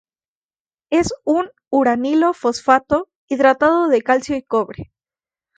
Es 0.89 1.13
un 1.25 1.51
uranilo-fosfato 1.69 3.07
hidratado 3.27 3.87
de 3.87 4.01
calcio 4.01 4.35
y 4.35 4.41
cobre. 4.41 4.91